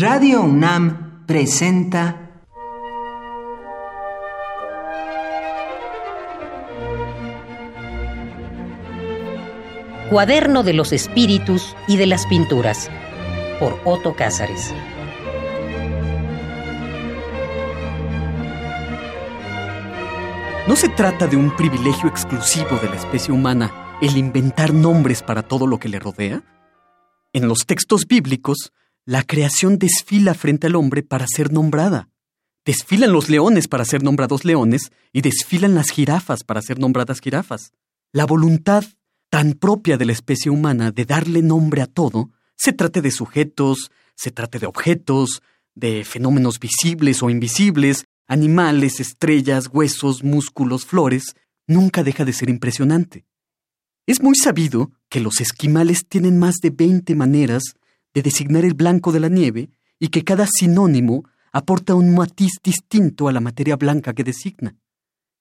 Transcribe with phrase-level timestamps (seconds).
[0.00, 2.30] Radio UNAM presenta
[10.08, 12.88] Cuaderno de los Espíritus y de las Pinturas
[13.58, 14.72] por Otto Cázares.
[20.66, 25.42] No se trata de un privilegio exclusivo de la especie humana el inventar nombres para
[25.42, 26.42] todo lo que le rodea.
[27.34, 28.72] En los textos bíblicos,
[29.04, 32.08] la creación desfila frente al hombre para ser nombrada.
[32.64, 37.72] Desfilan los leones para ser nombrados leones y desfilan las jirafas para ser nombradas jirafas.
[38.12, 38.84] La voluntad
[39.30, 43.90] tan propia de la especie humana de darle nombre a todo, se trate de sujetos,
[44.14, 45.42] se trate de objetos,
[45.74, 51.34] de fenómenos visibles o invisibles, animales, estrellas, huesos, músculos, flores,
[51.66, 53.24] nunca deja de ser impresionante.
[54.06, 57.62] Es muy sabido que los esquimales tienen más de 20 maneras
[58.14, 63.28] de designar el blanco de la nieve y que cada sinónimo aporta un matiz distinto
[63.28, 64.76] a la materia blanca que designa.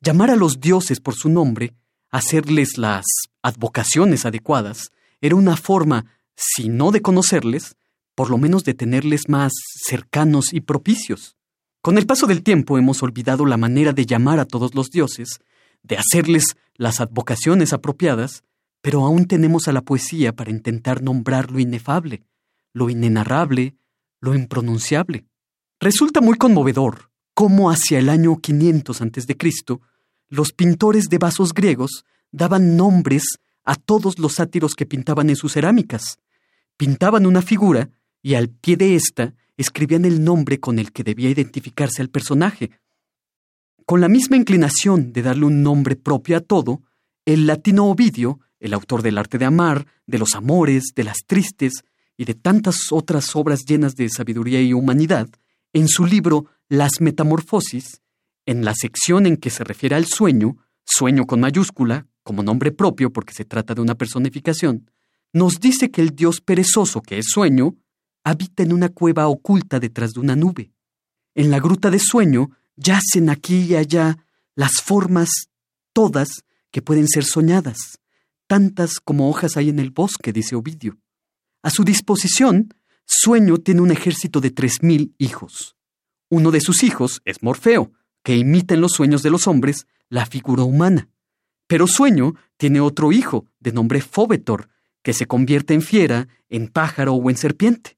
[0.00, 1.74] Llamar a los dioses por su nombre,
[2.10, 3.04] hacerles las
[3.42, 7.76] advocaciones adecuadas, era una forma, si no de conocerles,
[8.14, 9.52] por lo menos de tenerles más
[9.86, 11.36] cercanos y propicios.
[11.80, 15.40] Con el paso del tiempo hemos olvidado la manera de llamar a todos los dioses,
[15.82, 18.42] de hacerles las advocaciones apropiadas,
[18.80, 22.22] pero aún tenemos a la poesía para intentar nombrar lo inefable,
[22.74, 23.76] lo inenarrable,
[24.20, 25.24] lo impronunciable.
[25.80, 29.36] Resulta muy conmovedor cómo hacia el año 500 a.C.,
[30.28, 35.52] los pintores de vasos griegos daban nombres a todos los sátiros que pintaban en sus
[35.52, 36.18] cerámicas.
[36.76, 41.30] Pintaban una figura y al pie de ésta escribían el nombre con el que debía
[41.30, 42.70] identificarse al personaje.
[43.86, 46.82] Con la misma inclinación de darle un nombre propio a todo,
[47.24, 51.84] el latino Ovidio, el autor del arte de amar, de los amores, de las tristes
[52.16, 55.28] y de tantas otras obras llenas de sabiduría y humanidad,
[55.72, 58.00] en su libro Las Metamorfosis,
[58.46, 63.12] en la sección en que se refiere al sueño, sueño con mayúscula, como nombre propio
[63.12, 64.90] porque se trata de una personificación,
[65.32, 67.76] nos dice que el dios perezoso que es sueño
[68.22, 70.72] habita en una cueva oculta detrás de una nube.
[71.34, 74.18] En la gruta de sueño yacen aquí y allá
[74.54, 75.28] las formas
[75.92, 76.28] todas
[76.70, 78.00] que pueden ser soñadas,
[78.46, 80.98] tantas como hojas hay en el bosque, dice Ovidio.
[81.64, 82.74] A su disposición,
[83.06, 85.76] Sueño tiene un ejército de tres mil hijos.
[86.28, 87.90] Uno de sus hijos es Morfeo,
[88.22, 91.08] que imita en los sueños de los hombres la figura humana.
[91.66, 94.68] Pero Sueño tiene otro hijo, de nombre Fóbetor,
[95.02, 97.96] que se convierte en fiera, en pájaro o en serpiente.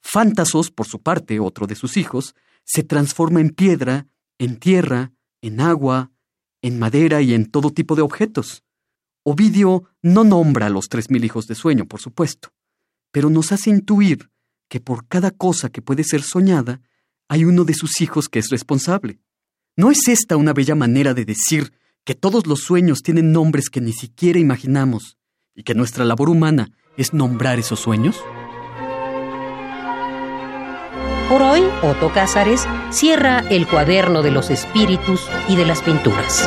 [0.00, 4.06] Fántasos, por su parte, otro de sus hijos, se transforma en piedra,
[4.38, 5.12] en tierra,
[5.42, 6.12] en agua,
[6.62, 8.64] en madera y en todo tipo de objetos.
[9.22, 12.54] Ovidio no nombra a los tres mil hijos de sueño, por supuesto,
[13.16, 14.28] pero nos hace intuir
[14.68, 16.82] que por cada cosa que puede ser soñada,
[17.30, 19.20] hay uno de sus hijos que es responsable.
[19.74, 21.72] ¿No es esta una bella manera de decir
[22.04, 25.16] que todos los sueños tienen nombres que ni siquiera imaginamos
[25.54, 26.68] y que nuestra labor humana
[26.98, 28.20] es nombrar esos sueños?
[31.30, 36.46] Por hoy, Otto Cázares cierra el cuaderno de los espíritus y de las pinturas.